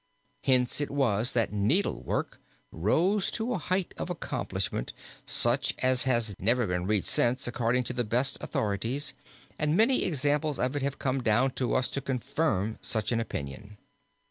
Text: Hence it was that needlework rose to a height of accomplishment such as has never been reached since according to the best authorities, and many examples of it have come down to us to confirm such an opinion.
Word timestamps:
Hence 0.43 0.81
it 0.81 0.89
was 0.89 1.33
that 1.33 1.53
needlework 1.53 2.39
rose 2.71 3.29
to 3.33 3.53
a 3.53 3.59
height 3.59 3.93
of 3.97 4.09
accomplishment 4.09 4.93
such 5.27 5.75
as 5.77 6.05
has 6.05 6.33
never 6.39 6.65
been 6.65 6.87
reached 6.87 7.05
since 7.07 7.47
according 7.47 7.83
to 7.83 7.93
the 7.93 8.03
best 8.03 8.39
authorities, 8.41 9.13
and 9.59 9.77
many 9.77 10.03
examples 10.03 10.57
of 10.57 10.75
it 10.75 10.81
have 10.81 10.97
come 10.97 11.21
down 11.21 11.51
to 11.51 11.75
us 11.75 11.87
to 11.89 12.01
confirm 12.01 12.79
such 12.81 13.11
an 13.11 13.19
opinion. 13.19 13.77